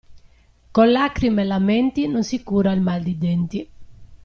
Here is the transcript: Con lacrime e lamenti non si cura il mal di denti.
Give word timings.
Con 0.71 0.91
lacrime 0.93 1.43
e 1.43 1.45
lamenti 1.45 2.07
non 2.07 2.23
si 2.23 2.41
cura 2.41 2.71
il 2.71 2.81
mal 2.81 3.03
di 3.03 3.19
denti. 3.19 3.69